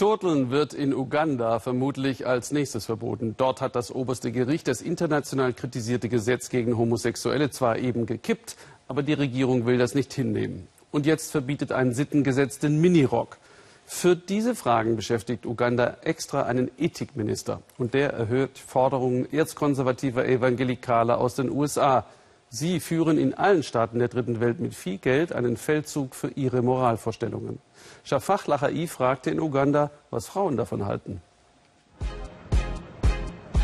[0.00, 3.34] Turteln wird in Uganda vermutlich als nächstes verboten.
[3.36, 8.56] Dort hat das oberste Gericht das international kritisierte Gesetz gegen Homosexuelle zwar eben gekippt,
[8.88, 10.68] aber die Regierung will das nicht hinnehmen.
[10.90, 13.36] Und jetzt verbietet ein Sittengesetz den Minirock.
[13.84, 17.60] Für diese Fragen beschäftigt Uganda extra einen Ethikminister.
[17.76, 22.06] Und der erhöht Forderungen erzkonservativer Evangelikaler aus den USA.
[22.52, 26.62] Sie führen in allen Staaten der dritten Welt mit viel Geld einen Feldzug für ihre
[26.62, 27.60] Moralvorstellungen.
[28.02, 31.22] Shafach Lachai fragte in Uganda, was Frauen davon halten.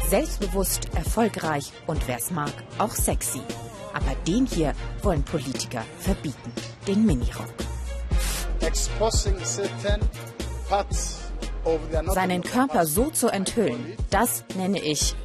[0.08, 3.40] Selbstbewusst, erfolgreich und wer es mag, auch sexy.
[3.92, 4.72] Aber den hier
[5.02, 6.52] wollen Politiker verbieten,
[6.86, 7.52] den Minirock.
[12.14, 15.16] Seinen Körper so zu enthüllen, das nenne ich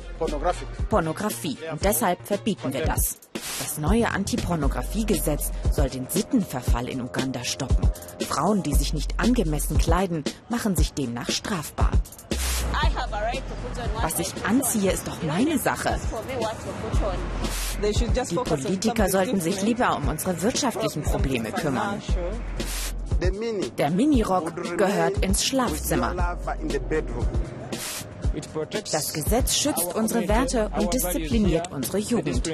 [0.90, 1.58] Pornografie.
[1.72, 3.20] Und deshalb verbieten wir das.
[3.62, 7.88] Das neue Antipornografiegesetz soll den Sittenverfall in Uganda stoppen.
[8.28, 11.92] Frauen, die sich nicht angemessen kleiden, machen sich demnach strafbar.
[14.02, 16.00] Was ich anziehe, ist doch meine Sache.
[18.32, 22.02] Die Politiker sollten sich lieber um unsere wirtschaftlichen Probleme kümmern.
[23.78, 26.38] Der Minirock gehört ins Schlafzimmer.
[28.92, 32.50] Das Gesetz schützt unsere Werte und diszipliniert unsere Jugend.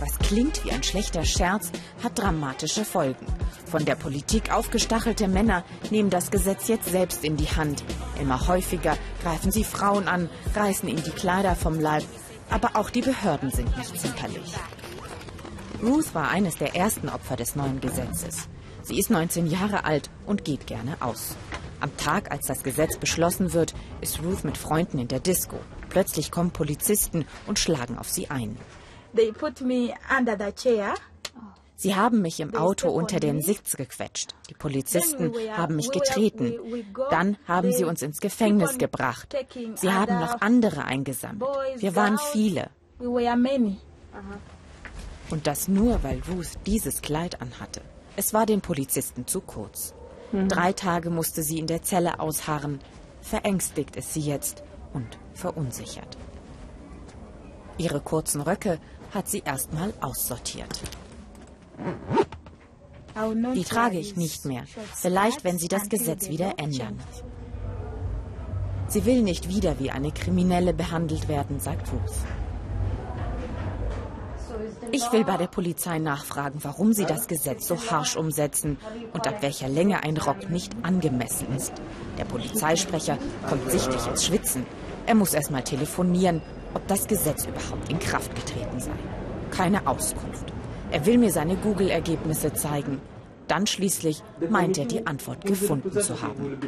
[0.00, 1.70] Was klingt wie ein schlechter Scherz,
[2.02, 3.24] hat dramatische Folgen.
[3.66, 7.84] Von der Politik aufgestachelte Männer nehmen das Gesetz jetzt selbst in die Hand.
[8.20, 12.02] Immer häufiger greifen sie Frauen an, reißen ihnen die Kleider vom Leib.
[12.50, 14.54] Aber auch die Behörden sind nicht zimperlich.
[15.82, 18.48] Ruth war eines der ersten Opfer des neuen Gesetzes.
[18.82, 21.36] Sie ist 19 Jahre alt und geht gerne aus.
[21.82, 25.58] Am Tag, als das Gesetz beschlossen wird, ist Ruth mit Freunden in der Disco.
[25.88, 28.56] Plötzlich kommen Polizisten und schlagen auf sie ein.
[31.74, 34.36] Sie haben mich im Auto unter den Sitz gequetscht.
[34.48, 36.54] Die Polizisten haben mich getreten.
[37.10, 39.34] Dann haben sie uns ins Gefängnis gebracht.
[39.74, 41.50] Sie haben noch andere eingesammelt.
[41.78, 42.70] Wir waren viele.
[45.30, 47.80] Und das nur, weil Ruth dieses Kleid anhatte.
[48.14, 49.94] Es war den Polizisten zu kurz.
[50.32, 50.48] Mhm.
[50.48, 52.80] Drei Tage musste sie in der Zelle ausharren.
[53.20, 54.62] Verängstigt ist sie jetzt
[54.92, 56.16] und verunsichert.
[57.78, 58.78] Ihre kurzen Röcke
[59.12, 60.80] hat sie erstmal aussortiert.
[63.54, 64.64] Die trage ich nicht mehr.
[64.94, 66.98] Vielleicht, wenn sie das Gesetz wieder ändern.
[68.88, 72.12] Sie will nicht wieder wie eine Kriminelle behandelt werden, sagt Ruth.
[74.90, 78.78] Ich will bei der Polizei nachfragen, warum sie das Gesetz so harsch umsetzen
[79.12, 81.72] und ab welcher Länge ein Rock nicht angemessen ist.
[82.18, 84.66] Der Polizeisprecher kommt sichtlich ins Schwitzen.
[85.06, 86.42] Er muss erst mal telefonieren,
[86.74, 88.92] ob das Gesetz überhaupt in Kraft getreten sei.
[89.50, 90.52] Keine Auskunft.
[90.90, 93.00] Er will mir seine Google-Ergebnisse zeigen.
[93.48, 96.58] Dann schließlich meint er, die Antwort gefunden zu haben.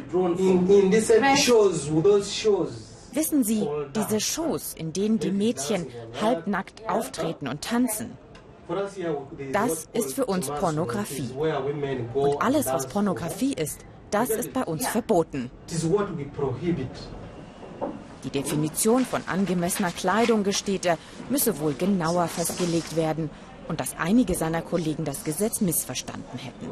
[3.15, 5.87] Wissen Sie, diese Shows, in denen die Mädchen
[6.21, 8.17] halbnackt auftreten und tanzen,
[9.53, 11.29] das ist für uns Pornografie.
[12.13, 15.49] Und alles, was Pornografie ist, das ist bei uns verboten.
[18.23, 20.97] Die Definition von angemessener Kleidung, gesteht er,
[21.29, 23.29] müsse wohl genauer festgelegt werden
[23.67, 26.71] und dass einige seiner Kollegen das Gesetz missverstanden hätten.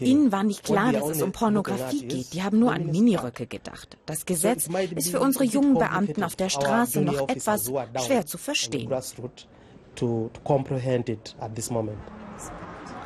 [0.00, 2.32] Ihnen war nicht klar, dass es um Pornografie geht.
[2.32, 3.96] Die haben nur an Miniröcke gedacht.
[4.06, 7.70] Das Gesetz ist für unsere jungen Beamten auf der Straße noch etwas
[8.04, 8.92] schwer zu verstehen.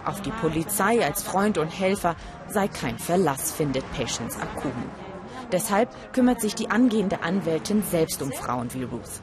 [0.05, 2.17] Auf die Polizei als Freund und Helfer
[2.49, 4.73] sei kein Verlass, findet Patience Akumu.
[5.53, 9.23] Deshalb kümmert sich die angehende Anwältin selbst um Frauen wie Ruth.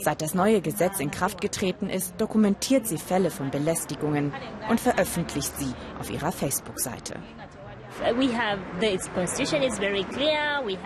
[0.00, 4.32] Seit das neue Gesetz in Kraft getreten ist, dokumentiert sie Fälle von Belästigungen
[4.68, 7.14] und veröffentlicht sie auf ihrer Facebook-Seite.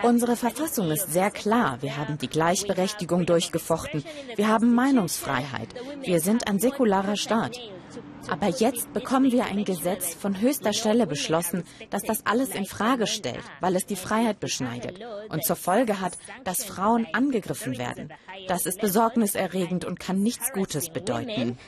[0.02, 1.78] Unsere Verfassung ist sehr klar.
[1.80, 4.04] Wir haben die Gleichberechtigung durchgefochten.
[4.36, 5.69] Wir haben Meinungsfreiheit.
[6.02, 7.58] Wir sind ein säkularer Staat.
[8.28, 13.06] Aber jetzt bekommen wir ein Gesetz von höchster Stelle beschlossen, das das alles in Frage
[13.06, 18.12] stellt, weil es die Freiheit beschneidet und zur Folge hat, dass Frauen angegriffen werden.
[18.47, 21.58] Das ist besorgniserregend und kann nichts Gutes bedeuten.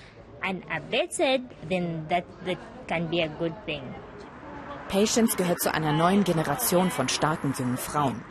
[4.88, 8.22] Patience gehört zu einer neuen Generation von starken jungen Frauen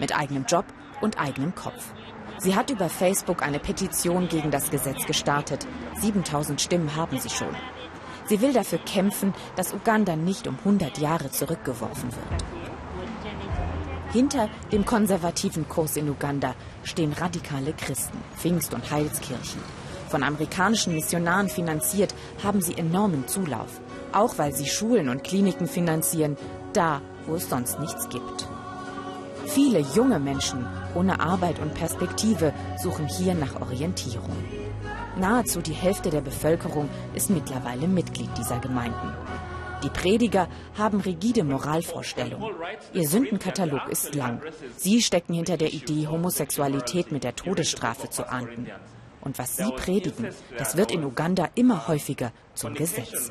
[0.00, 0.64] mit eigenem Job
[1.00, 1.92] und eigenem Kopf.
[2.38, 5.66] Sie hat über Facebook eine Petition gegen das Gesetz gestartet.
[6.00, 7.54] 7000 Stimmen haben sie schon.
[8.30, 12.44] Sie will dafür kämpfen, dass Uganda nicht um 100 Jahre zurückgeworfen wird.
[14.12, 16.54] Hinter dem konservativen Kurs in Uganda
[16.84, 19.60] stehen radikale Christen, Pfingst- und Heilskirchen.
[20.08, 23.80] Von amerikanischen Missionaren finanziert, haben sie enormen Zulauf.
[24.12, 26.36] Auch weil sie Schulen und Kliniken finanzieren,
[26.72, 28.46] da, wo es sonst nichts gibt.
[29.46, 34.59] Viele junge Menschen ohne Arbeit und Perspektive suchen hier nach Orientierung.
[35.18, 39.12] Nahezu die Hälfte der Bevölkerung ist mittlerweile Mitglied dieser Gemeinden.
[39.82, 42.54] Die Prediger haben rigide Moralvorstellungen.
[42.92, 44.42] Ihr Sündenkatalog ist lang.
[44.76, 48.66] Sie stecken hinter der Idee, Homosexualität mit der Todesstrafe zu ahnden.
[49.22, 53.30] Und was sie predigen, das wird in Uganda immer häufiger zum Gesetz.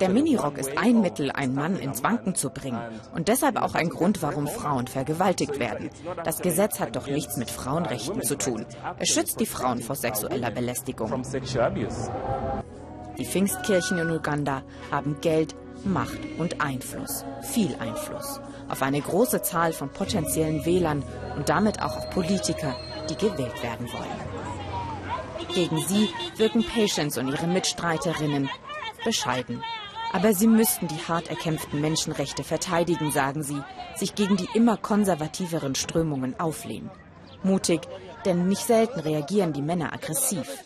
[0.00, 2.80] Der Minirock ist ein Mittel, einen Mann ins Wanken zu bringen
[3.14, 5.90] und deshalb auch ein Grund, warum Frauen vergewaltigt werden.
[6.24, 8.66] Das Gesetz hat doch nichts mit Frauenrechten zu tun.
[8.98, 11.22] Es schützt die Frauen vor sexueller Belästigung.
[13.18, 19.72] Die Pfingstkirchen in Uganda haben Geld, Macht und Einfluss, viel Einfluss, auf eine große Zahl
[19.72, 21.02] von potenziellen Wählern
[21.36, 22.74] und damit auch auf Politiker,
[23.08, 24.75] die gewählt werden wollen.
[25.54, 28.48] Gegen sie wirken Patience und ihre Mitstreiterinnen
[29.04, 29.62] bescheiden.
[30.12, 33.62] Aber sie müssten die hart erkämpften Menschenrechte verteidigen, sagen sie,
[33.96, 36.90] sich gegen die immer konservativeren Strömungen auflehnen.
[37.42, 37.82] Mutig,
[38.24, 40.64] denn nicht selten reagieren die Männer aggressiv.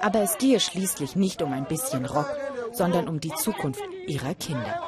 [0.00, 2.30] Aber es gehe schließlich nicht um ein bisschen Rock,
[2.72, 4.80] sondern um die Zukunft ihrer Kinder.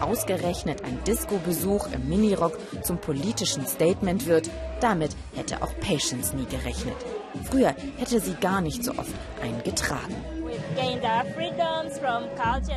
[0.00, 4.50] Ausgerechnet ein Disco-Besuch im Minirock zum politischen Statement wird,
[4.80, 6.96] damit hätte auch Patience nie gerechnet.
[7.44, 10.14] Früher hätte sie gar nicht so oft einen getragen.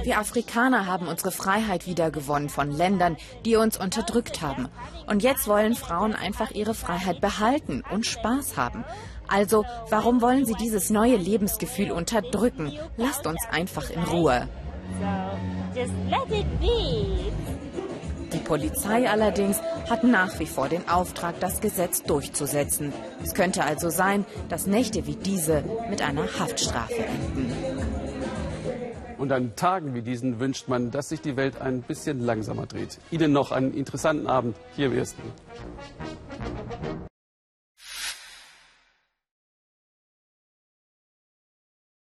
[0.03, 4.69] Wir Afrikaner haben unsere Freiheit wiedergewonnen von Ländern, die uns unterdrückt haben.
[5.07, 8.85] Und jetzt wollen Frauen einfach ihre Freiheit behalten und Spaß haben.
[9.27, 12.77] Also, warum wollen sie dieses neue Lebensgefühl unterdrücken?
[12.97, 14.47] Lasst uns einfach in Ruhe.
[18.31, 22.93] Die Polizei allerdings hat nach wie vor den Auftrag, das Gesetz durchzusetzen.
[23.21, 27.51] Es könnte also sein, dass Nächte wie diese mit einer Haftstrafe enden.
[29.17, 32.99] Und an Tagen wie diesen wünscht man, dass sich die Welt ein bisschen langsamer dreht.
[33.11, 35.21] Ihnen noch einen interessanten Abend hier im Ersten.